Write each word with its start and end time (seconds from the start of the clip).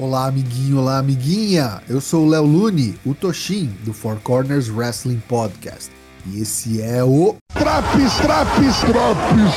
Olá, 0.00 0.28
amiguinho, 0.28 0.78
olá, 0.78 0.96
amiguinha. 0.96 1.82
Eu 1.86 2.00
sou 2.00 2.24
o 2.24 2.28
Léo 2.30 2.46
Lune, 2.46 2.98
o 3.04 3.12
Toshin 3.12 3.66
do 3.84 3.92
Four 3.92 4.16
Corners 4.22 4.70
Wrestling 4.70 5.22
Podcast. 5.28 5.90
E 6.26 6.40
esse 6.40 6.80
é 6.80 7.04
o 7.04 7.36
Traps, 7.52 8.16
traps, 8.16 8.78
traps. 8.80 9.52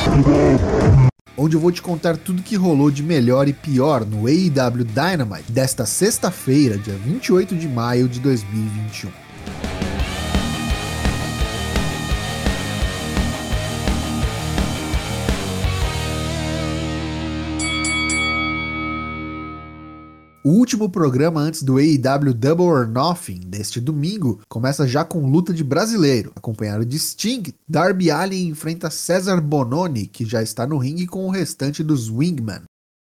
onde 1.38 1.56
eu 1.56 1.62
vou 1.62 1.72
te 1.72 1.82
contar 1.82 2.18
tudo 2.18 2.44
que 2.44 2.58
rolou 2.58 2.92
de 2.92 3.02
melhor 3.02 3.48
e 3.48 3.54
pior 3.54 4.06
no 4.06 4.28
AEW 4.28 4.84
Dynamite 4.84 5.50
desta 5.50 5.86
sexta-feira, 5.86 6.78
dia 6.78 6.94
28 6.94 7.56
de 7.56 7.70
maio 7.70 8.10
de 8.10 8.20
2021. 8.20 9.23
O 20.46 20.50
último 20.50 20.90
programa 20.90 21.40
antes 21.40 21.64
do 21.64 21.78
AEW 21.78 22.34
Double 22.34 22.66
or 22.66 22.86
Nothing 22.86 23.40
deste 23.46 23.80
domingo 23.80 24.42
começa 24.50 24.86
já 24.86 25.06
com 25.06 25.26
luta 25.26 25.54
de 25.54 25.64
brasileiro, 25.64 26.34
acompanhado 26.36 26.86
de 26.86 27.00
Sting. 27.00 27.44
Darby 27.66 28.12
Allin 28.12 28.48
enfrenta 28.48 28.90
César 28.90 29.40
Bononi, 29.40 30.06
que 30.06 30.26
já 30.26 30.44
está 30.44 30.68
no 30.68 30.78
ringue 30.78 31.08
com 31.08 31.26
o 31.26 31.30
restante 31.30 31.82
dos 31.82 32.10
Wingman. 32.10 32.64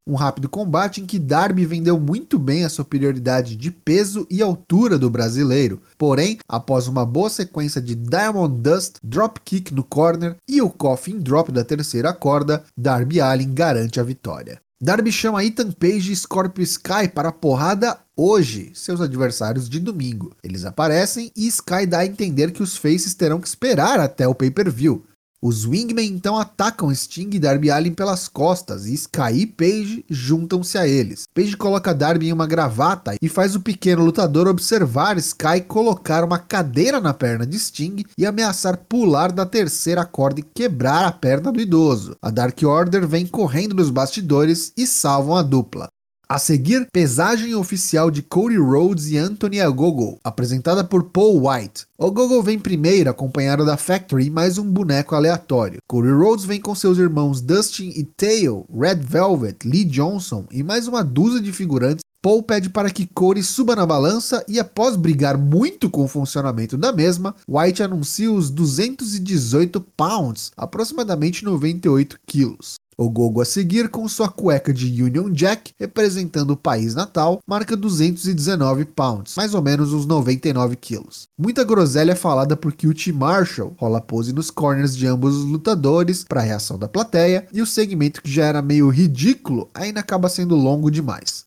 Um 0.08 0.16
rápido 0.16 0.50
combate 0.50 1.00
em 1.00 1.05
que 1.05 1.20
Darby 1.20 1.64
vendeu 1.64 2.00
muito 2.00 2.40
bem 2.40 2.66
a 2.66 2.70
superioridade 2.70 3.56
de 3.56 3.70
peso 3.70 4.26
e 4.31 4.42
altura 4.42 4.98
do 4.98 5.08
brasileiro. 5.08 5.80
Porém, 5.95 6.40
após 6.50 6.88
uma 6.88 7.06
boa 7.06 7.30
sequência 7.30 7.80
de 7.80 7.94
Diamond 7.94 8.62
Dust, 8.64 8.95
Dropkick 9.04 9.76
no 9.76 9.84
corner 9.84 10.38
e 10.50 10.59
o 10.59 10.72
Coffin 10.72 11.20
Drop 11.20 11.52
da 11.52 11.64
terceira 11.64 12.12
corda, 12.14 12.64
Darby 12.76 13.22
Allin 13.22 13.54
garante 13.54 14.00
a 14.00 14.04
vitória. 14.04 14.59
Darby 14.80 15.12
chama 15.12 15.44
Ethan 15.44 15.72
Page 15.72 16.12
e 16.12 16.16
Scorpio 16.16 16.62
Sky 16.63 17.08
para 17.12 17.30
a 17.30 17.31
porrada 17.31 17.98
hoje, 18.16 18.72
seus 18.76 19.02
adversários 19.02 19.67
de 19.67 19.80
domingo. 19.80 20.36
Eles 20.44 20.66
aparecem 20.66 21.31
e 21.36 21.47
Sky 21.47 21.88
dá 21.88 22.00
a 22.00 22.06
entender 22.06 22.52
que 22.52 22.61
os 22.61 22.78
faces 22.78 23.16
terão 23.16 23.42
que 23.42 23.47
esperar 23.47 24.00
até 24.00 24.28
o 24.28 24.36
pay-per-view. 24.36 25.03
Os 25.48 25.66
Wingmen 25.66 26.12
então 26.12 26.38
atacam 26.38 26.94
Sting 26.94 27.30
e 27.31 27.40
Darby 27.40 27.72
Allin 27.72 27.94
pelas 27.94 28.28
costas 28.28 28.86
e 28.86 28.94
Sky 28.95 29.31
e 29.34 29.48
Page 29.48 30.03
juntam-se 30.09 30.78
a 30.78 30.86
eles. 30.86 31.23
Page 31.34 31.56
coloca 31.56 31.94
Darby 31.94 32.28
em 32.28 32.34
uma 32.34 32.45
gravata 32.45 33.16
e 33.22 33.30
faz 33.30 33.56
o 33.56 33.62
pequeno 33.62 34.03
lutador 34.03 34.45
observar 34.45 35.18
Sky 35.18 35.62
colocar 35.66 36.25
uma 36.25 36.38
cadeira 36.38 37.00
na 37.00 37.14
perna 37.14 37.48
de 37.48 37.58
Sting 37.58 38.03
e 38.18 38.25
ameaçar 38.25 38.75
pular 38.90 39.31
da 39.31 39.45
terceira 39.45 40.03
corda 40.03 40.42
e 40.42 40.44
quebrar 40.44 41.06
a 41.06 41.14
perna 41.14 41.50
do 41.50 41.62
idoso. 41.62 42.18
A 42.22 42.30
Dark 42.30 42.62
Order 42.64 43.08
vem 43.08 43.25
correndo 43.25 43.73
nos 43.73 43.90
bastidores 43.90 44.73
e 44.75 44.86
salvam 44.86 45.38
a 45.38 45.42
dupla. 45.42 45.88
A 46.30 46.38
seguir, 46.38 46.89
pesagem 46.92 47.56
oficial 47.56 48.11
de 48.11 48.22
Cody 48.22 48.58
Rhodes 48.58 49.08
e 49.08 49.17
Anthony 49.17 49.61
Ogogo, 49.61 50.20
apresentada 50.22 50.84
por 50.84 51.06
Paul 51.06 51.47
White. 51.47 51.86
Ogogo 51.97 52.44
vem 52.44 52.59
primeiro, 52.59 53.09
acompanhado 53.09 53.66
da 53.66 53.78
Factory 53.78 54.25
e 54.25 54.30
mais 54.30 54.58
um 54.58 54.69
boneco 54.69 55.16
aleatório. 55.16 55.80
Cody 55.88 56.11
Rhodes 56.11 56.44
vem 56.44 56.59
com 56.59 56.75
seus 56.75 56.97
irmãos 56.97 57.39
Dustin 57.39 57.94
e 57.95 58.03
Tail, 58.03 58.66
Red 58.69 58.95
Velvet, 58.95 59.66
Lee 59.66 59.86
Johnson 59.86 60.45
e 60.52 60.61
mais 60.64 60.86
uma 60.86 61.02
dúzia 61.02 61.39
de 61.39 61.53
figurantes 61.53 62.03
Paul 62.22 62.44
pede 62.44 62.69
para 62.69 62.89
que 62.89 63.08
Cody 63.08 63.41
suba 63.41 63.73
na 63.73 63.86
balança 63.86 64.44
e, 64.50 64.59
após 64.59 64.97
brigar 64.97 65.38
muito 65.38 65.89
com 65.89 66.03
o 66.03 66.08
funcionamento 66.09 66.75
da 66.75 66.91
mesma, 66.91 67.34
White 67.47 67.81
anuncia 67.81 68.30
os 68.30 68.50
218 68.50 69.80
pounds, 69.80 70.52
aproximadamente 70.58 71.45
98 71.45 72.19
quilos. 72.25 72.75
O 73.00 73.12
Gogo 73.12 73.42
a 73.42 73.45
seguir 73.45 73.90
com 73.90 74.09
sua 74.09 74.28
cueca 74.28 74.73
de 74.73 75.03
Union 75.03 75.30
Jack, 75.30 75.72
representando 75.78 76.50
o 76.50 76.58
país 76.58 76.95
natal, 76.95 77.40
marca 77.48 77.78
219 77.78 78.86
pounds, 78.86 79.36
mais 79.38 79.53
ou 79.53 79.62
menos 79.62 79.94
uns 79.94 80.08
99 80.08 80.76
quilos. 80.76 81.28
Muita 81.38 81.64
groselha 81.64 82.14
é 82.14 82.16
falada 82.16 82.58
por 82.58 82.73
QT 82.73 83.14
Marshall, 83.14 83.75
rola 83.78 84.02
pose 84.02 84.34
nos 84.34 84.50
corners 84.50 84.97
de 84.97 85.06
ambos 85.06 85.35
os 85.35 85.46
lutadores 85.46 86.24
para 86.24 86.41
a 86.41 86.44
reação 86.44 86.80
da 86.80 86.88
plateia, 86.88 87.47
e 87.53 87.62
o 87.62 87.68
segmento 87.68 88.19
que 88.19 88.31
já 88.31 88.46
era 88.46 88.63
meio 88.63 88.90
ridículo 88.90 89.69
ainda 89.75 90.00
acaba 90.00 90.28
sendo 90.28 90.56
longo 90.56 90.90
demais. 90.90 91.46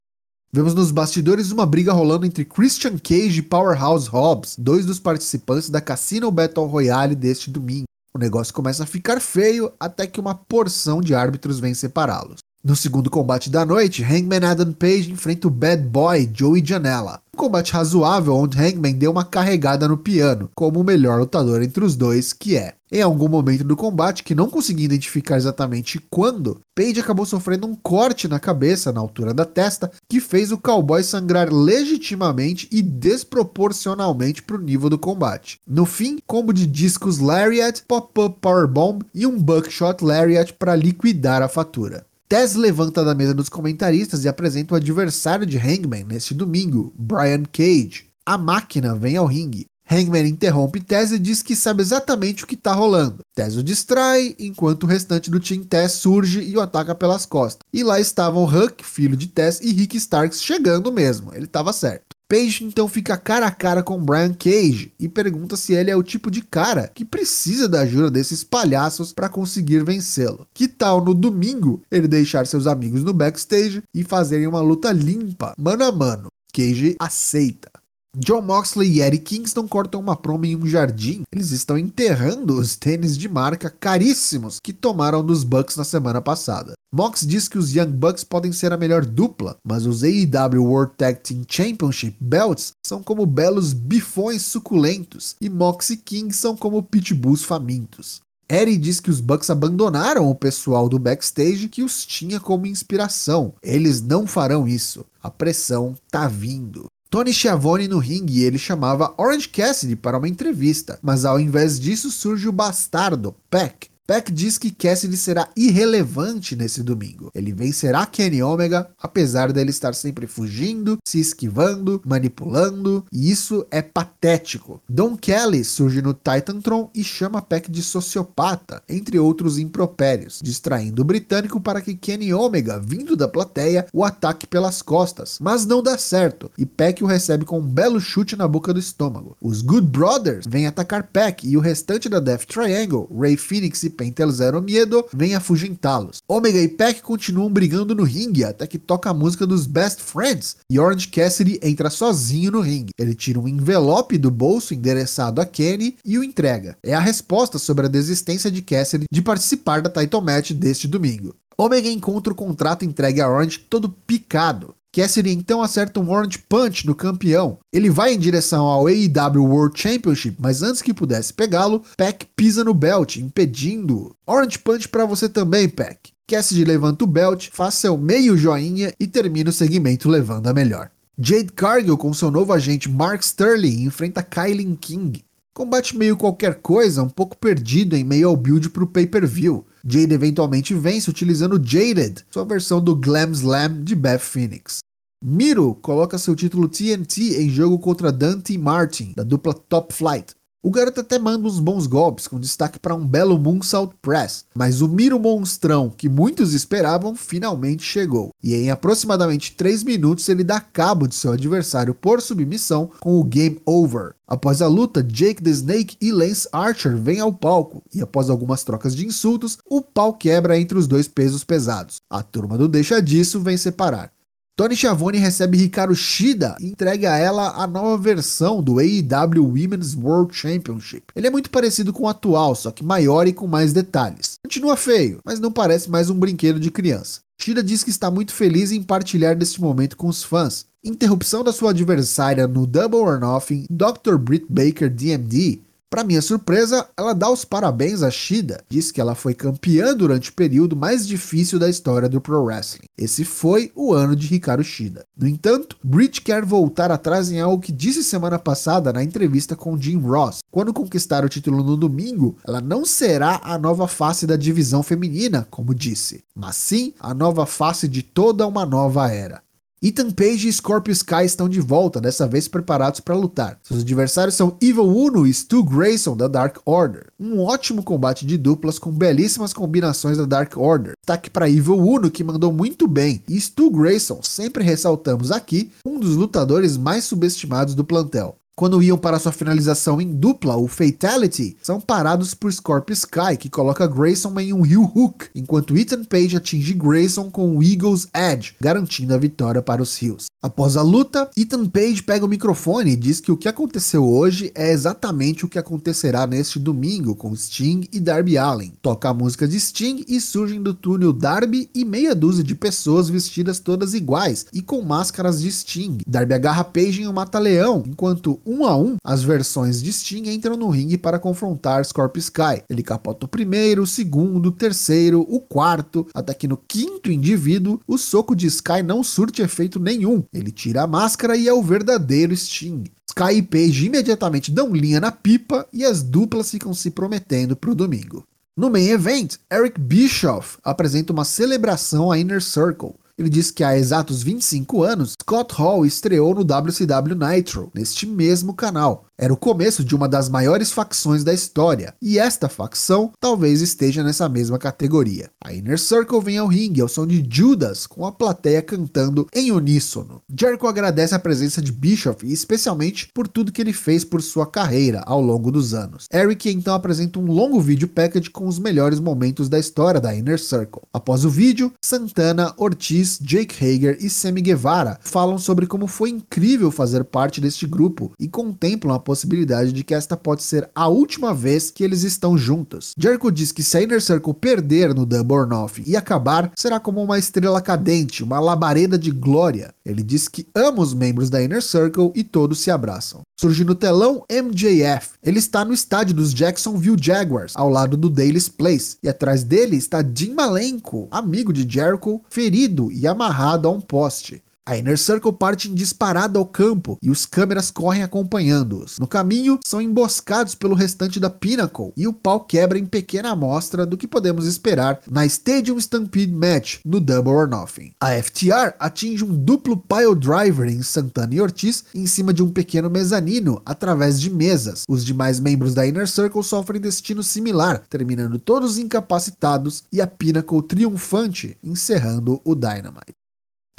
Vemos 0.52 0.72
nos 0.72 0.92
bastidores 0.92 1.50
uma 1.50 1.66
briga 1.66 1.92
rolando 1.92 2.26
entre 2.26 2.44
Christian 2.44 2.96
Cage 2.96 3.40
e 3.40 3.42
Powerhouse 3.42 4.06
Hobbs, 4.06 4.54
dois 4.56 4.86
dos 4.86 5.00
participantes 5.00 5.68
da 5.68 5.80
Casino 5.80 6.30
Battle 6.30 6.66
Royale 6.66 7.16
deste 7.16 7.50
domingo. 7.50 7.89
O 8.12 8.18
negócio 8.18 8.52
começa 8.52 8.82
a 8.82 8.86
ficar 8.86 9.20
feio 9.20 9.72
até 9.78 10.06
que 10.06 10.18
uma 10.18 10.34
porção 10.34 11.00
de 11.00 11.14
árbitros 11.14 11.60
vem 11.60 11.74
separá-los. 11.74 12.40
No 12.62 12.76
segundo 12.76 13.08
combate 13.08 13.48
da 13.48 13.64
noite, 13.64 14.04
Hangman 14.04 14.44
Adam 14.44 14.70
Page 14.72 15.10
enfrenta 15.10 15.48
o 15.48 15.50
Bad 15.50 15.82
Boy 15.84 16.30
Joey 16.30 16.62
Janela. 16.62 17.22
Um 17.34 17.38
combate 17.38 17.72
razoável 17.72 18.34
onde 18.36 18.58
Hangman 18.58 18.94
deu 18.94 19.10
uma 19.10 19.24
carregada 19.24 19.88
no 19.88 19.96
piano, 19.96 20.50
como 20.54 20.78
o 20.78 20.84
melhor 20.84 21.18
lutador 21.18 21.62
entre 21.62 21.82
os 21.82 21.96
dois, 21.96 22.34
que 22.34 22.58
é. 22.58 22.74
Em 22.92 23.00
algum 23.00 23.28
momento 23.28 23.64
do 23.64 23.74
combate, 23.74 24.22
que 24.22 24.34
não 24.34 24.50
consegui 24.50 24.84
identificar 24.84 25.38
exatamente 25.38 25.98
quando, 26.10 26.60
Page 26.74 27.00
acabou 27.00 27.24
sofrendo 27.24 27.66
um 27.66 27.74
corte 27.74 28.28
na 28.28 28.38
cabeça, 28.38 28.92
na 28.92 29.00
altura 29.00 29.32
da 29.32 29.46
testa, 29.46 29.90
que 30.06 30.20
fez 30.20 30.52
o 30.52 30.58
cowboy 30.58 31.02
sangrar 31.02 31.50
legitimamente 31.50 32.68
e 32.70 32.82
desproporcionalmente 32.82 34.42
para 34.42 34.56
o 34.56 34.60
nível 34.60 34.90
do 34.90 34.98
combate. 34.98 35.60
No 35.66 35.86
fim, 35.86 36.18
combo 36.26 36.52
de 36.52 36.66
discos 36.66 37.20
Lariat, 37.20 37.82
Pop-Up 37.88 38.36
Powerbomb 38.38 39.02
e 39.14 39.26
um 39.26 39.40
Buckshot 39.40 40.04
Lariat 40.04 40.52
para 40.52 40.76
liquidar 40.76 41.40
a 41.40 41.48
fatura. 41.48 42.04
Tess 42.30 42.54
levanta 42.54 43.04
da 43.04 43.12
mesa 43.12 43.34
dos 43.34 43.48
comentaristas 43.48 44.24
e 44.24 44.28
apresenta 44.28 44.72
o 44.72 44.76
adversário 44.76 45.44
de 45.44 45.58
Hangman 45.58 46.04
neste 46.04 46.32
domingo, 46.32 46.94
Brian 46.96 47.42
Cage. 47.42 48.04
A 48.24 48.38
máquina 48.38 48.94
vem 48.94 49.16
ao 49.16 49.26
ringue. 49.26 49.66
Hangman 49.90 50.28
interrompe 50.28 50.80
Tess 50.80 51.10
e 51.10 51.18
diz 51.18 51.42
que 51.42 51.56
sabe 51.56 51.82
exatamente 51.82 52.44
o 52.44 52.46
que 52.46 52.54
está 52.54 52.72
rolando. 52.72 53.18
Tess 53.34 53.56
o 53.56 53.64
distrai, 53.64 54.36
enquanto 54.38 54.84
o 54.84 54.86
restante 54.86 55.28
do 55.28 55.40
Team 55.40 55.64
Tess 55.64 55.94
surge 55.94 56.40
e 56.40 56.56
o 56.56 56.60
ataca 56.60 56.94
pelas 56.94 57.26
costas. 57.26 57.66
E 57.72 57.82
lá 57.82 57.98
estavam 57.98 58.44
Huck, 58.44 58.84
filho 58.84 59.16
de 59.16 59.26
Tess, 59.26 59.58
e 59.60 59.72
Rick 59.72 59.96
Starks 59.96 60.40
chegando 60.40 60.92
mesmo. 60.92 61.34
Ele 61.34 61.46
estava 61.46 61.72
certo. 61.72 62.14
Page 62.30 62.62
então 62.62 62.86
fica 62.86 63.16
cara 63.16 63.46
a 63.46 63.50
cara 63.50 63.82
com 63.82 64.00
Brian 64.00 64.32
Cage 64.32 64.92
e 65.00 65.08
pergunta 65.08 65.56
se 65.56 65.74
ele 65.74 65.90
é 65.90 65.96
o 65.96 66.02
tipo 66.02 66.30
de 66.30 66.42
cara 66.42 66.86
que 66.86 67.04
precisa 67.04 67.68
da 67.68 67.80
ajuda 67.80 68.08
desses 68.08 68.44
palhaços 68.44 69.12
para 69.12 69.28
conseguir 69.28 69.82
vencê-lo. 69.82 70.46
Que 70.54 70.68
tal 70.68 71.04
no 71.04 71.12
domingo 71.12 71.82
ele 71.90 72.06
deixar 72.06 72.46
seus 72.46 72.68
amigos 72.68 73.02
no 73.02 73.12
backstage 73.12 73.82
e 73.92 74.04
fazerem 74.04 74.46
uma 74.46 74.60
luta 74.60 74.92
limpa, 74.92 75.54
mano 75.58 75.82
a 75.82 75.90
mano? 75.90 76.28
Cage 76.54 76.94
aceita. 77.00 77.79
John 78.16 78.42
Moxley 78.42 78.90
e 78.90 79.02
Eddie 79.02 79.20
Kingston 79.20 79.68
cortam 79.68 80.00
uma 80.00 80.16
promo 80.16 80.44
em 80.44 80.56
um 80.56 80.66
jardim. 80.66 81.22
Eles 81.32 81.52
estão 81.52 81.78
enterrando 81.78 82.58
os 82.58 82.74
tênis 82.74 83.16
de 83.16 83.28
marca 83.28 83.70
caríssimos 83.70 84.58
que 84.60 84.72
tomaram 84.72 85.24
dos 85.24 85.44
Bucks 85.44 85.76
na 85.76 85.84
semana 85.84 86.20
passada. 86.20 86.72
Mox 86.92 87.24
diz 87.24 87.46
que 87.46 87.56
os 87.56 87.72
Young 87.72 87.92
Bucks 87.92 88.24
podem 88.24 88.50
ser 88.50 88.72
a 88.72 88.76
melhor 88.76 89.06
dupla, 89.06 89.56
mas 89.64 89.86
os 89.86 90.02
AEW 90.02 90.64
World 90.64 90.94
Tag 90.98 91.20
Team 91.20 91.44
Championship 91.48 92.16
Belts 92.20 92.72
são 92.84 93.00
como 93.00 93.24
belos 93.24 93.72
bifões 93.72 94.42
suculentos 94.42 95.36
e 95.40 95.48
Mox 95.48 95.90
e 95.90 95.96
King 95.96 96.34
são 96.34 96.56
como 96.56 96.82
pitbulls 96.82 97.44
famintos. 97.44 98.20
Eddie 98.48 98.76
diz 98.76 98.98
que 98.98 99.10
os 99.10 99.20
Bucks 99.20 99.48
abandonaram 99.48 100.28
o 100.28 100.34
pessoal 100.34 100.88
do 100.88 100.98
backstage 100.98 101.68
que 101.68 101.84
os 101.84 102.04
tinha 102.04 102.40
como 102.40 102.66
inspiração. 102.66 103.54
Eles 103.62 104.02
não 104.02 104.26
farão 104.26 104.66
isso. 104.66 105.06
A 105.22 105.30
pressão 105.30 105.94
tá 106.10 106.26
vindo. 106.26 106.86
Tony 107.10 107.34
Schiavone 107.34 107.88
no 107.88 107.98
ringue 107.98 108.38
e 108.38 108.44
ele 108.44 108.56
chamava 108.56 109.12
Orange 109.18 109.48
Cassidy 109.48 109.96
para 109.96 110.16
uma 110.16 110.28
entrevista, 110.28 110.96
mas 111.02 111.24
ao 111.24 111.40
invés 111.40 111.80
disso 111.80 112.08
surge 112.08 112.46
o 112.46 112.52
bastardo, 112.52 113.34
Peck. 113.50 113.89
Peck 114.06 114.32
diz 114.32 114.58
que 114.58 114.72
Cassidy 114.72 115.16
será 115.16 115.48
irrelevante 115.56 116.56
nesse 116.56 116.82
domingo. 116.82 117.30
Ele 117.32 117.52
vencerá 117.52 118.04
Kenny 118.06 118.42
Omega, 118.42 118.90
apesar 119.00 119.52
dele 119.52 119.70
estar 119.70 119.94
sempre 119.94 120.26
fugindo, 120.26 120.98
se 121.04 121.20
esquivando, 121.20 122.02
manipulando, 122.04 123.04
e 123.12 123.30
isso 123.30 123.64
é 123.70 123.80
patético. 123.80 124.82
Don 124.88 125.16
Kelly 125.16 125.62
surge 125.62 126.02
no 126.02 126.12
Titantron 126.12 126.90
e 126.92 127.04
chama 127.04 127.40
Peck 127.40 127.70
de 127.70 127.82
sociopata, 127.82 128.82
entre 128.88 129.16
outros 129.18 129.58
impropérios, 129.58 130.40
distraindo 130.42 131.02
o 131.02 131.04
britânico 131.04 131.60
para 131.60 131.80
que 131.80 131.94
Kenny 131.94 132.34
Omega, 132.34 132.80
vindo 132.80 133.14
da 133.14 133.28
plateia, 133.28 133.86
o 133.92 134.04
ataque 134.04 134.46
pelas 134.46 134.82
costas, 134.82 135.38
mas 135.40 135.64
não 135.64 135.82
dá 135.82 135.96
certo, 135.96 136.50
e 136.58 136.66
Peck 136.66 137.04
o 137.04 137.06
recebe 137.06 137.44
com 137.44 137.60
um 137.60 137.66
belo 137.66 138.00
chute 138.00 138.34
na 138.34 138.48
boca 138.48 138.74
do 138.74 138.80
estômago. 138.80 139.36
Os 139.40 139.62
Good 139.62 139.86
Brothers 139.86 140.46
vêm 140.48 140.66
atacar 140.66 141.04
Peck 141.04 141.46
e 141.46 141.56
o 141.56 141.60
restante 141.60 142.08
da 142.08 142.18
Death 142.18 142.46
Triangle, 142.46 143.08
Ray 143.16 143.36
Phoenix 143.36 143.82
e 143.84 143.89
Pentel 143.90 144.30
Zero 144.30 144.62
Miedo 144.62 145.04
vem 145.12 145.34
afugentá-los. 145.34 146.18
Omega 146.28 146.58
e 146.58 146.68
Peck 146.68 147.02
continuam 147.02 147.52
brigando 147.52 147.94
no 147.94 148.04
ringue 148.04 148.44
até 148.44 148.66
que 148.66 148.78
toca 148.78 149.10
a 149.10 149.14
música 149.14 149.46
dos 149.46 149.66
Best 149.66 150.00
Friends 150.00 150.56
e 150.70 150.78
Orange 150.78 151.08
Cassidy 151.08 151.58
entra 151.62 151.90
sozinho 151.90 152.52
no 152.52 152.60
ringue. 152.60 152.92
Ele 152.98 153.14
tira 153.14 153.40
um 153.40 153.48
envelope 153.48 154.16
do 154.16 154.30
bolso 154.30 154.74
endereçado 154.74 155.40
a 155.40 155.46
Kenny 155.46 155.96
e 156.04 156.18
o 156.18 156.24
entrega. 156.24 156.76
É 156.82 156.94
a 156.94 157.00
resposta 157.00 157.58
sobre 157.58 157.86
a 157.86 157.90
desistência 157.90 158.50
de 158.50 158.62
Cassidy 158.62 159.06
de 159.10 159.22
participar 159.22 159.82
da 159.82 159.90
title 159.90 160.20
match 160.20 160.52
deste 160.52 160.86
domingo. 160.86 161.34
Omega 161.56 161.88
encontra 161.90 162.32
o 162.32 162.36
contrato 162.36 162.86
entregue 162.86 163.20
a 163.20 163.28
Orange 163.28 163.58
todo 163.58 163.90
picado. 163.90 164.74
Cassidy 164.92 165.30
então 165.30 165.62
acerta 165.62 166.00
um 166.00 166.10
Orange 166.10 166.38
Punch 166.48 166.84
no 166.84 166.96
campeão. 166.96 167.58
Ele 167.72 167.88
vai 167.88 168.12
em 168.12 168.18
direção 168.18 168.66
ao 168.66 168.88
AEW 168.88 169.44
World 169.44 169.80
Championship, 169.80 170.36
mas 170.40 170.62
antes 170.62 170.82
que 170.82 170.92
pudesse 170.92 171.32
pegá-lo, 171.32 171.82
Pac 171.96 172.26
pisa 172.34 172.64
no 172.64 172.74
belt, 172.74 173.16
impedindo. 173.16 174.16
Orange 174.26 174.58
Punch 174.58 174.88
para 174.88 175.04
você 175.04 175.28
também, 175.28 175.68
Pac. 175.68 176.10
Cassidy 176.26 176.64
levanta 176.64 177.04
o 177.04 177.06
belt, 177.06 177.50
faz 177.52 177.74
seu 177.74 177.96
meio 177.96 178.36
joinha 178.36 178.92
e 178.98 179.06
termina 179.06 179.50
o 179.50 179.52
segmento 179.52 180.08
levando 180.08 180.48
a 180.48 180.52
melhor. 180.52 180.90
Jade 181.16 181.52
Cargill 181.52 181.96
com 181.96 182.12
seu 182.12 182.30
novo 182.30 182.52
agente 182.52 182.88
Mark 182.88 183.22
Sterling 183.22 183.82
enfrenta 183.82 184.22
Kylie 184.22 184.76
King. 184.80 185.22
Combate 185.52 185.96
meio 185.96 186.16
qualquer 186.16 186.54
coisa, 186.54 187.02
um 187.02 187.08
pouco 187.08 187.36
perdido 187.36 187.94
em 187.94 188.02
meio 188.02 188.28
ao 188.28 188.36
build 188.36 188.70
para 188.70 188.84
o 188.84 188.86
pay-per-view. 188.86 189.66
Jade 189.84 190.14
eventualmente 190.14 190.74
vence 190.74 191.08
utilizando 191.08 191.60
Jaded, 191.62 192.24
sua 192.30 192.44
versão 192.44 192.82
do 192.82 192.94
Glam 192.94 193.32
Slam 193.32 193.82
de 193.82 193.94
Beth 193.94 194.18
Phoenix. 194.18 194.78
Miro 195.22 195.74
coloca 195.74 196.18
seu 196.18 196.34
título 196.34 196.68
TNT 196.68 197.42
em 197.42 197.50
jogo 197.50 197.78
contra 197.78 198.10
Dante 198.10 198.56
Martin, 198.56 199.12
da 199.14 199.22
dupla 199.22 199.52
Top 199.52 199.92
Flight. 199.92 200.34
O 200.62 200.70
garoto 200.70 201.00
até 201.00 201.18
manda 201.18 201.48
uns 201.48 201.58
bons 201.58 201.86
golpes, 201.86 202.28
com 202.28 202.38
destaque 202.38 202.78
para 202.78 202.94
um 202.94 203.06
belo 203.06 203.38
Moonsault 203.38 203.94
Press, 204.02 204.44
mas 204.54 204.82
o 204.82 204.88
Miro 204.88 205.18
monstrão 205.18 205.88
que 205.88 206.06
muitos 206.06 206.52
esperavam 206.52 207.16
finalmente 207.16 207.82
chegou, 207.82 208.34
e 208.42 208.54
em 208.54 208.70
aproximadamente 208.70 209.54
3 209.56 209.82
minutos 209.84 210.28
ele 210.28 210.44
dá 210.44 210.60
cabo 210.60 211.08
de 211.08 211.14
seu 211.14 211.32
adversário 211.32 211.94
por 211.94 212.20
submissão 212.20 212.90
com 213.00 213.18
o 213.18 213.24
Game 213.24 213.58
Over. 213.64 214.12
Após 214.28 214.60
a 214.60 214.68
luta, 214.68 215.02
Jake 215.02 215.42
the 215.42 215.48
Snake 215.48 215.96
e 215.98 216.12
Lance 216.12 216.46
Archer 216.52 216.94
vêm 216.94 217.20
ao 217.20 217.32
palco, 217.32 217.82
e 217.94 218.02
após 218.02 218.28
algumas 218.28 218.62
trocas 218.62 218.94
de 218.94 219.06
insultos, 219.06 219.56
o 219.64 219.80
pau 219.80 220.12
quebra 220.12 220.60
entre 220.60 220.76
os 220.76 220.86
dois 220.86 221.08
pesos 221.08 221.42
pesados. 221.42 222.02
A 222.10 222.22
turma 222.22 222.58
do 222.58 222.68
Deixa 222.68 223.00
Disso 223.00 223.40
vem 223.40 223.56
separar. 223.56 224.12
Tony 224.60 224.76
Schiavone 224.76 225.16
recebe 225.16 225.56
Hikaru 225.56 225.94
Shida 225.94 226.54
e 226.60 226.66
entrega 226.66 227.14
a 227.14 227.16
ela 227.16 227.62
a 227.62 227.66
nova 227.66 227.96
versão 227.96 228.62
do 228.62 228.78
AEW 228.78 229.42
Women's 229.42 229.96
World 229.96 230.36
Championship. 230.36 231.04
Ele 231.16 231.26
é 231.26 231.30
muito 231.30 231.48
parecido 231.48 231.94
com 231.94 232.02
o 232.02 232.08
atual, 232.08 232.54
só 232.54 232.70
que 232.70 232.84
maior 232.84 233.26
e 233.26 233.32
com 233.32 233.46
mais 233.46 233.72
detalhes. 233.72 234.34
Continua 234.44 234.76
feio, 234.76 235.18
mas 235.24 235.40
não 235.40 235.50
parece 235.50 235.88
mais 235.88 236.10
um 236.10 236.14
brinquedo 236.14 236.60
de 236.60 236.70
criança. 236.70 237.20
Shida 237.40 237.62
diz 237.62 237.82
que 237.82 237.88
está 237.88 238.10
muito 238.10 238.34
feliz 238.34 238.70
em 238.70 238.82
partilhar 238.82 239.34
deste 239.34 239.62
momento 239.62 239.96
com 239.96 240.08
os 240.08 240.22
fãs. 240.22 240.66
Interrupção 240.84 241.42
da 241.42 241.54
sua 241.54 241.70
adversária 241.70 242.46
no 242.46 242.66
Double 242.66 243.00
or 243.00 243.18
Nothing, 243.18 243.64
Dr. 243.70 244.16
Britt 244.18 244.44
Baker 244.46 244.90
DMD 244.90 245.60
para 245.90 246.04
minha 246.04 246.22
surpresa, 246.22 246.88
ela 246.96 247.12
dá 247.12 247.28
os 247.28 247.44
parabéns 247.44 248.00
a 248.00 248.12
Shida, 248.12 248.62
diz 248.68 248.92
que 248.92 249.00
ela 249.00 249.16
foi 249.16 249.34
campeã 249.34 249.92
durante 249.92 250.30
o 250.30 250.32
período 250.32 250.76
mais 250.76 251.04
difícil 251.04 251.58
da 251.58 251.68
história 251.68 252.08
do 252.08 252.20
pro 252.20 252.44
wrestling. 252.44 252.86
Esse 252.96 253.24
foi 253.24 253.72
o 253.74 253.92
ano 253.92 254.14
de 254.14 254.32
Hikaru 254.32 254.62
Shida. 254.62 255.04
No 255.18 255.26
entanto, 255.26 255.76
Britt 255.82 256.20
quer 256.20 256.44
voltar 256.44 256.92
atrás 256.92 257.32
em 257.32 257.40
algo 257.40 257.60
que 257.60 257.72
disse 257.72 258.04
semana 258.04 258.38
passada 258.38 258.92
na 258.92 259.02
entrevista 259.02 259.56
com 259.56 259.76
Jim 259.76 259.98
Ross. 259.98 260.38
Quando 260.48 260.72
conquistar 260.72 261.24
o 261.24 261.28
título 261.28 261.64
no 261.64 261.76
domingo, 261.76 262.36
ela 262.46 262.60
não 262.60 262.84
será 262.84 263.40
a 263.42 263.58
nova 263.58 263.88
face 263.88 264.28
da 264.28 264.36
divisão 264.36 264.84
feminina, 264.84 265.44
como 265.50 265.74
disse, 265.74 266.22
mas 266.32 266.54
sim 266.54 266.94
a 267.00 267.12
nova 267.12 267.44
face 267.46 267.88
de 267.88 268.04
toda 268.04 268.46
uma 268.46 268.64
nova 268.64 269.10
era. 269.10 269.42
Ethan 269.82 270.10
Page 270.10 270.46
e 270.46 270.52
Scorpio 270.52 270.92
Sky 270.92 271.24
estão 271.24 271.48
de 271.48 271.58
volta, 271.58 272.02
dessa 272.02 272.26
vez 272.26 272.46
preparados 272.46 273.00
para 273.00 273.16
lutar. 273.16 273.58
Seus 273.62 273.80
adversários 273.80 274.34
são 274.34 274.54
Evil 274.60 274.84
Uno 274.84 275.26
e 275.26 275.32
Stu 275.32 275.64
Grayson 275.64 276.14
da 276.14 276.28
Dark 276.28 276.58
Order. 276.66 277.06
Um 277.18 277.40
ótimo 277.40 277.82
combate 277.82 278.26
de 278.26 278.36
duplas 278.36 278.78
com 278.78 278.90
belíssimas 278.90 279.54
combinações 279.54 280.18
da 280.18 280.26
Dark 280.26 280.54
Order. 280.54 280.92
Destaque 281.00 281.30
para 281.30 281.48
Evil 281.48 281.78
Uno 281.78 282.10
que 282.10 282.22
mandou 282.22 282.52
muito 282.52 282.86
bem 282.86 283.22
e 283.26 283.40
Stu 283.40 283.70
Grayson, 283.70 284.20
sempre 284.22 284.62
ressaltamos 284.62 285.32
aqui, 285.32 285.72
um 285.86 285.98
dos 285.98 286.14
lutadores 286.14 286.76
mais 286.76 287.04
subestimados 287.04 287.74
do 287.74 287.82
plantel 287.82 288.36
quando 288.60 288.82
iam 288.82 288.98
para 288.98 289.18
sua 289.18 289.32
finalização 289.32 290.02
em 290.02 290.14
dupla, 290.14 290.54
o 290.54 290.68
Fatality, 290.68 291.56
são 291.62 291.80
parados 291.80 292.34
por 292.34 292.52
Scorpio 292.52 292.92
Sky, 292.92 293.38
que 293.38 293.48
coloca 293.48 293.86
Grayson 293.86 294.38
em 294.38 294.52
um 294.52 294.66
heel 294.66 294.82
hook, 294.82 295.28
enquanto 295.34 295.78
Ethan 295.78 296.04
Page 296.04 296.36
atinge 296.36 296.74
Grayson 296.74 297.30
com 297.30 297.56
o 297.56 297.62
Eagle's 297.62 298.06
Edge, 298.14 298.56
garantindo 298.60 299.14
a 299.14 299.16
vitória 299.16 299.62
para 299.62 299.80
os 299.80 300.02
Heels. 300.02 300.26
Após 300.42 300.76
a 300.76 300.82
luta, 300.82 301.30
Ethan 301.36 301.66
Page 301.66 302.02
pega 302.02 302.24
o 302.24 302.28
microfone 302.28 302.92
e 302.92 302.96
diz 302.96 303.20
que 303.20 303.32
o 303.32 303.36
que 303.36 303.48
aconteceu 303.48 304.06
hoje 304.06 304.50
é 304.54 304.72
exatamente 304.72 305.44
o 305.44 305.48
que 305.48 305.58
acontecerá 305.58 306.26
neste 306.26 306.58
domingo 306.58 307.14
com 307.14 307.34
Sting 307.36 307.86
e 307.92 308.00
Darby 308.00 308.38
Allen. 308.38 308.72
Toca 308.80 309.08
a 309.08 309.14
música 309.14 309.46
de 309.46 309.60
Sting 309.60 310.04
e 310.08 310.18
surgem 310.18 310.62
do 310.62 310.72
túnel 310.72 311.12
Darby 311.12 311.68
e 311.74 311.84
meia 311.84 312.14
dúzia 312.14 312.44
de 312.44 312.54
pessoas 312.54 313.10
vestidas 313.10 313.58
todas 313.58 313.92
iguais 313.92 314.46
e 314.52 314.62
com 314.62 314.80
máscaras 314.80 315.42
de 315.42 315.52
Sting. 315.52 315.98
Darby 316.06 316.34
agarra 316.34 316.64
Page 316.64 317.02
em 317.02 317.08
um 317.08 317.12
mata-leão, 317.12 317.82
enquanto 317.86 318.40
um 318.50 318.64
a 318.64 318.76
um, 318.76 318.96
as 319.04 319.22
versões 319.22 319.80
de 319.80 319.92
Sting 319.92 320.28
entram 320.28 320.56
no 320.56 320.68
ringue 320.68 320.98
para 320.98 321.20
confrontar 321.20 321.84
Scorpio 321.84 322.18
Sky. 322.18 322.64
Ele 322.68 322.82
capota 322.82 323.26
o 323.26 323.28
primeiro, 323.28 323.82
o 323.82 323.86
segundo, 323.86 324.46
o 324.46 324.52
terceiro, 324.52 325.24
o 325.28 325.40
quarto, 325.40 326.06
até 326.12 326.34
que 326.34 326.48
no 326.48 326.56
quinto 326.56 327.12
indivíduo, 327.12 327.80
o 327.86 327.96
soco 327.96 328.34
de 328.34 328.46
Sky 328.48 328.82
não 328.82 329.04
surte 329.04 329.40
efeito 329.40 329.78
nenhum. 329.78 330.24
Ele 330.32 330.50
tira 330.50 330.82
a 330.82 330.86
máscara 330.86 331.36
e 331.36 331.46
é 331.46 331.52
o 331.52 331.62
verdadeiro 331.62 332.36
Sting. 332.36 332.84
Sky 333.08 333.36
e 333.36 333.42
Page 333.42 333.86
imediatamente 333.86 334.50
dão 334.50 334.72
linha 334.72 335.00
na 335.00 335.12
pipa 335.12 335.66
e 335.72 335.84
as 335.84 336.02
duplas 336.02 336.50
ficam 336.50 336.74
se 336.74 336.90
prometendo 336.90 337.54
para 337.56 337.70
o 337.70 337.74
domingo. 337.74 338.24
No 338.56 338.68
main 338.68 338.88
event, 338.88 339.36
Eric 339.50 339.80
Bischoff 339.80 340.58
apresenta 340.62 341.12
uma 341.12 341.24
celebração 341.24 342.10
à 342.10 342.18
Inner 342.18 342.42
Circle. 342.42 342.94
Ele 343.20 343.28
diz 343.28 343.50
que 343.50 343.62
há 343.62 343.76
exatos 343.76 344.22
25 344.22 344.82
anos, 344.82 345.12
Scott 345.20 345.54
Hall 345.58 345.84
estreou 345.84 346.34
no 346.34 346.42
WCW 346.42 347.14
Nitro, 347.14 347.70
neste 347.74 348.06
mesmo 348.06 348.54
canal. 348.54 349.04
Era 349.22 349.34
o 349.34 349.36
começo 349.36 349.84
de 349.84 349.94
uma 349.94 350.08
das 350.08 350.30
maiores 350.30 350.72
facções 350.72 351.22
da 351.22 351.34
história, 351.34 351.92
e 352.00 352.18
esta 352.18 352.48
facção 352.48 353.12
talvez 353.20 353.60
esteja 353.60 354.02
nessa 354.02 354.26
mesma 354.30 354.58
categoria. 354.58 355.28
A 355.44 355.52
Inner 355.52 355.78
Circle 355.78 356.22
vem 356.22 356.38
ao 356.38 356.46
ringue 356.46 356.80
ao 356.80 356.88
som 356.88 357.06
de 357.06 357.22
Judas, 357.30 357.86
com 357.86 358.06
a 358.06 358.12
plateia 358.12 358.62
cantando 358.62 359.26
em 359.34 359.52
uníssono. 359.52 360.22
Jericho 360.34 360.66
agradece 360.66 361.14
a 361.14 361.18
presença 361.18 361.60
de 361.60 361.70
Bischoff, 361.70 362.26
especialmente 362.26 363.10
por 363.12 363.28
tudo 363.28 363.52
que 363.52 363.60
ele 363.60 363.74
fez 363.74 364.06
por 364.06 364.22
sua 364.22 364.46
carreira 364.46 365.02
ao 365.04 365.20
longo 365.20 365.52
dos 365.52 365.74
anos. 365.74 366.06
Eric 366.10 366.48
então 366.48 366.74
apresenta 366.74 367.18
um 367.18 367.26
longo 367.26 367.60
vídeo 367.60 367.88
package 367.88 368.30
com 368.30 368.48
os 368.48 368.58
melhores 368.58 369.00
momentos 369.00 369.50
da 369.50 369.58
história 369.58 370.00
da 370.00 370.14
Inner 370.14 370.40
Circle. 370.40 370.80
Após 370.94 371.26
o 371.26 371.28
vídeo, 371.28 371.70
Santana, 371.84 372.54
Ortiz, 372.56 373.18
Jake 373.20 373.62
Hager 373.62 373.98
e 374.00 374.08
Sammy 374.08 374.40
Guevara 374.40 374.98
falam 375.02 375.36
sobre 375.36 375.66
como 375.66 375.86
foi 375.86 376.08
incrível 376.08 376.70
fazer 376.70 377.04
parte 377.04 377.38
deste 377.38 377.66
grupo 377.66 378.12
e 378.18 378.26
contemplam 378.26 378.94
a 378.94 379.09
possibilidade 379.10 379.72
de 379.72 379.82
que 379.82 379.92
esta 379.92 380.16
pode 380.16 380.44
ser 380.44 380.70
a 380.72 380.86
última 380.86 381.34
vez 381.34 381.68
que 381.68 381.82
eles 381.82 382.04
estão 382.04 382.38
juntos. 382.38 382.92
Jericho 382.96 383.32
diz 383.32 383.50
que 383.50 383.60
se 383.60 383.76
a 383.76 383.82
Inner 383.82 384.00
Circle 384.00 384.34
perder 384.34 384.94
no 384.94 385.04
Nothing 385.04 385.82
e 385.84 385.96
acabar, 385.96 386.52
será 386.54 386.78
como 386.78 387.02
uma 387.02 387.18
estrela 387.18 387.60
cadente, 387.60 388.22
uma 388.22 388.38
labareda 388.38 388.96
de 388.96 389.10
glória. 389.10 389.74
Ele 389.84 390.04
diz 390.04 390.28
que 390.28 390.46
ama 390.54 390.80
os 390.80 390.94
membros 390.94 391.28
da 391.28 391.42
Inner 391.42 391.60
Circle 391.60 392.12
e 392.14 392.22
todos 392.22 392.60
se 392.60 392.70
abraçam. 392.70 393.22
Surge 393.36 393.64
no 393.64 393.74
telão 393.74 394.24
MJF. 394.30 395.14
Ele 395.20 395.40
está 395.40 395.64
no 395.64 395.74
estádio 395.74 396.14
dos 396.14 396.32
Jacksonville 396.32 397.02
Jaguars, 397.02 397.54
ao 397.56 397.68
lado 397.68 397.96
do 397.96 398.08
Daily's 398.08 398.48
Place, 398.48 398.96
e 399.02 399.08
atrás 399.08 399.42
dele 399.42 399.74
está 399.74 400.04
Jim 400.04 400.34
Malenko, 400.34 401.08
amigo 401.10 401.52
de 401.52 401.68
Jericho, 401.68 402.22
ferido 402.30 402.92
e 402.92 403.08
amarrado 403.08 403.66
a 403.66 403.72
um 403.72 403.80
poste. 403.80 404.40
A 404.66 404.76
Inner 404.76 404.98
Circle 404.98 405.32
parte 405.32 405.68
disparada 405.68 406.38
ao 406.38 406.44
campo 406.44 406.98
e 407.02 407.10
os 407.10 407.24
câmeras 407.24 407.70
correm 407.70 408.02
acompanhando-os. 408.02 408.98
No 408.98 409.06
caminho, 409.06 409.58
são 409.66 409.80
emboscados 409.80 410.54
pelo 410.54 410.74
restante 410.74 411.18
da 411.18 411.30
Pinnacle 411.30 411.92
e 411.96 412.06
o 412.06 412.12
pau 412.12 412.40
quebra 412.40 412.78
em 412.78 412.84
pequena 412.84 413.30
amostra 413.30 413.86
do 413.86 413.96
que 413.96 414.06
podemos 414.06 414.46
esperar 414.46 415.00
na 415.10 415.24
Stadium 415.24 415.78
Stampede 415.78 416.32
Match 416.32 416.78
no 416.84 417.00
Double 417.00 417.32
or 417.32 417.48
Nothing. 417.48 417.92
A 418.00 418.10
FTR 418.22 418.74
atinge 418.78 419.24
um 419.24 419.34
duplo 419.34 419.76
pile 419.76 420.14
driver 420.14 420.68
em 420.68 420.82
Santana 420.82 421.34
e 421.34 421.40
Ortiz 421.40 421.84
em 421.94 422.06
cima 422.06 422.32
de 422.32 422.42
um 422.42 422.50
pequeno 422.50 422.90
mezanino 422.90 423.62
através 423.64 424.20
de 424.20 424.30
mesas. 424.30 424.84
Os 424.88 425.04
demais 425.04 425.40
membros 425.40 425.74
da 425.74 425.86
Inner 425.86 426.08
Circle 426.08 426.44
sofrem 426.44 426.80
destino 426.80 427.22
similar, 427.22 427.82
terminando 427.88 428.38
todos 428.38 428.78
incapacitados 428.78 429.84
e 429.90 430.00
a 430.00 430.06
Pinnacle 430.06 430.62
triunfante, 430.62 431.56
encerrando 431.62 432.40
o 432.44 432.54
Dynamite. 432.54 433.19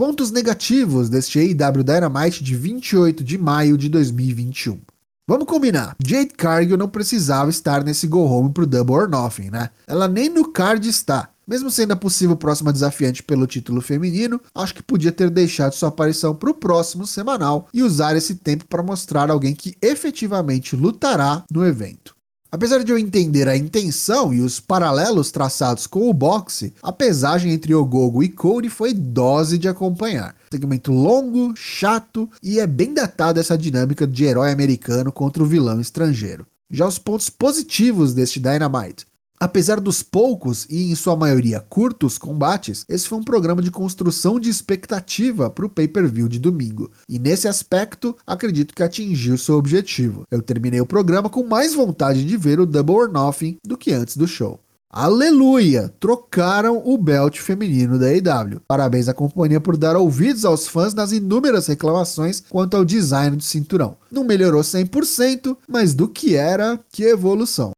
Pontos 0.01 0.31
negativos 0.31 1.09
deste 1.11 1.37
AEW 1.37 1.83
Dynamite 1.83 2.43
de 2.43 2.55
28 2.55 3.23
de 3.23 3.37
maio 3.37 3.77
de 3.77 3.87
2021. 3.87 4.79
Vamos 5.27 5.45
combinar, 5.45 5.95
Jade 6.03 6.33
Cargill 6.35 6.75
não 6.75 6.89
precisava 6.89 7.51
estar 7.51 7.83
nesse 7.83 8.07
go 8.07 8.21
home 8.21 8.51
pro 8.51 8.65
Double 8.65 8.95
or 8.95 9.07
Nothing, 9.07 9.51
né? 9.51 9.69
Ela 9.85 10.07
nem 10.07 10.27
no 10.27 10.51
card 10.51 10.89
está. 10.89 11.29
Mesmo 11.47 11.69
sendo 11.69 11.91
a 11.91 11.95
possível 11.95 12.35
próxima 12.35 12.73
desafiante 12.73 13.21
pelo 13.21 13.45
título 13.45 13.79
feminino, 13.79 14.41
acho 14.55 14.73
que 14.73 14.81
podia 14.81 15.11
ter 15.11 15.29
deixado 15.29 15.73
sua 15.73 15.89
aparição 15.89 16.33
para 16.33 16.49
o 16.49 16.55
próximo 16.55 17.05
semanal 17.05 17.67
e 17.71 17.83
usar 17.83 18.15
esse 18.15 18.33
tempo 18.33 18.65
para 18.65 18.81
mostrar 18.81 19.29
alguém 19.29 19.53
que 19.53 19.75
efetivamente 19.83 20.75
lutará 20.75 21.43
no 21.51 21.63
evento. 21.63 22.15
Apesar 22.51 22.83
de 22.83 22.91
eu 22.91 22.97
entender 22.97 23.47
a 23.47 23.55
intenção 23.55 24.33
e 24.33 24.41
os 24.41 24.59
paralelos 24.59 25.31
traçados 25.31 25.87
com 25.87 26.09
o 26.09 26.13
boxe, 26.13 26.73
a 26.83 26.91
pesagem 26.91 27.53
entre 27.53 27.73
Ogogo 27.73 28.21
e 28.21 28.27
Cody 28.27 28.67
foi 28.67 28.93
dose 28.93 29.57
de 29.57 29.69
acompanhar. 29.69 30.35
Segmento 30.51 30.91
longo, 30.91 31.55
chato 31.55 32.29
e 32.43 32.59
é 32.59 32.67
bem 32.67 32.93
datado 32.93 33.39
essa 33.39 33.57
dinâmica 33.57 34.05
de 34.05 34.25
herói 34.25 34.51
americano 34.51 35.13
contra 35.13 35.41
o 35.41 35.45
vilão 35.45 35.79
estrangeiro. 35.79 36.45
Já 36.69 36.85
os 36.85 36.99
pontos 36.99 37.29
positivos 37.29 38.13
deste 38.13 38.37
Dynamite. 38.37 39.05
Apesar 39.41 39.79
dos 39.79 40.03
poucos 40.03 40.67
e 40.69 40.91
em 40.91 40.93
sua 40.93 41.15
maioria 41.15 41.59
curtos 41.59 42.19
combates, 42.19 42.85
esse 42.87 43.07
foi 43.07 43.17
um 43.17 43.23
programa 43.23 43.59
de 43.59 43.71
construção 43.71 44.39
de 44.39 44.51
expectativa 44.51 45.49
para 45.49 45.65
o 45.65 45.69
pay-per-view 45.69 46.27
de 46.27 46.37
domingo. 46.37 46.91
E 47.09 47.17
nesse 47.17 47.47
aspecto, 47.47 48.15
acredito 48.25 48.75
que 48.75 48.83
atingiu 48.83 49.39
seu 49.39 49.55
objetivo. 49.55 50.27
Eu 50.29 50.43
terminei 50.43 50.79
o 50.79 50.85
programa 50.85 51.27
com 51.27 51.43
mais 51.43 51.73
vontade 51.73 52.23
de 52.23 52.37
ver 52.37 52.59
o 52.59 52.67
Double 52.67 52.95
or 52.95 53.11
Nothing 53.11 53.57
do 53.65 53.75
que 53.75 53.91
antes 53.91 54.15
do 54.15 54.27
show. 54.27 54.59
Aleluia! 54.91 55.91
Trocaram 55.99 56.79
o 56.85 56.95
belt 56.95 57.39
feminino 57.39 57.97
da 57.97 58.09
AEW. 58.09 58.61
Parabéns 58.67 59.07
à 59.07 59.13
companhia 59.13 59.59
por 59.59 59.75
dar 59.75 59.95
ouvidos 59.95 60.45
aos 60.45 60.67
fãs 60.67 60.93
nas 60.93 61.11
inúmeras 61.11 61.65
reclamações 61.65 62.43
quanto 62.47 62.77
ao 62.77 62.85
design 62.85 63.37
do 63.37 63.43
cinturão. 63.43 63.97
Não 64.11 64.23
melhorou 64.23 64.61
100%, 64.61 65.57
mas 65.67 65.95
do 65.95 66.07
que 66.07 66.35
era, 66.35 66.79
que 66.91 67.05
evolução. 67.05 67.71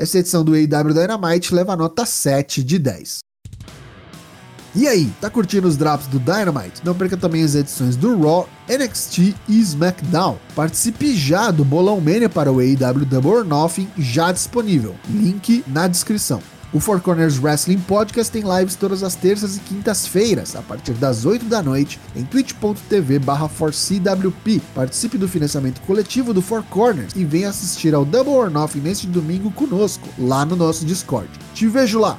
Essa 0.00 0.18
edição 0.18 0.42
do 0.42 0.54
AEW 0.54 0.94
Dynamite 0.94 1.54
leva 1.54 1.76
nota 1.76 2.06
7 2.06 2.64
de 2.64 2.78
10. 2.78 3.18
E 4.74 4.88
aí, 4.88 5.12
tá 5.20 5.28
curtindo 5.28 5.68
os 5.68 5.76
drops 5.76 6.06
do 6.06 6.18
Dynamite? 6.18 6.80
Não 6.82 6.94
perca 6.94 7.18
também 7.18 7.42
as 7.42 7.54
edições 7.54 7.96
do 7.96 8.18
Raw, 8.18 8.48
NXT 8.66 9.34
e 9.46 9.60
SmackDown. 9.60 10.38
Participe 10.56 11.14
já 11.14 11.50
do 11.50 11.66
Bolão 11.66 12.00
Mania 12.00 12.30
para 12.30 12.50
o 12.50 12.60
AEW 12.60 13.04
Double 13.04 13.30
or 13.30 13.44
Nothing 13.44 13.90
já 13.98 14.32
disponível. 14.32 14.96
Link 15.06 15.62
na 15.66 15.86
descrição. 15.86 16.40
O 16.72 16.78
Four 16.78 17.00
Corners 17.00 17.36
Wrestling 17.42 17.80
Podcast 17.80 18.30
tem 18.30 18.44
lives 18.44 18.76
todas 18.76 19.02
as 19.02 19.16
terças 19.16 19.56
e 19.56 19.60
quintas-feiras, 19.60 20.54
a 20.54 20.62
partir 20.62 20.92
das 20.92 21.26
8 21.26 21.46
da 21.46 21.60
noite, 21.60 21.98
em 22.14 22.24
twitch.tv 22.24 23.18
barra 23.18 23.48
Participe 24.72 25.18
do 25.18 25.26
financiamento 25.26 25.80
coletivo 25.80 26.32
do 26.32 26.40
Four 26.40 26.62
Corners 26.70 27.12
e 27.16 27.24
venha 27.24 27.48
assistir 27.48 27.92
ao 27.92 28.04
Double 28.04 28.34
or 28.34 28.48
Nothing 28.48 28.82
neste 28.82 29.08
domingo 29.08 29.50
conosco, 29.50 30.08
lá 30.16 30.44
no 30.44 30.54
nosso 30.54 30.84
Discord. 30.84 31.28
Te 31.54 31.66
vejo 31.66 31.98
lá! 31.98 32.16